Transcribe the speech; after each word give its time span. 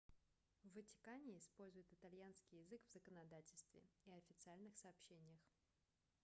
в 0.63 0.73
ватикане 0.75 1.37
используют 1.37 1.85
итальянский 1.91 2.57
язык 2.57 2.81
в 2.87 2.91
законодательстве 2.91 3.83
и 4.07 4.11
официальных 4.13 4.75
сообщениях 4.75 5.39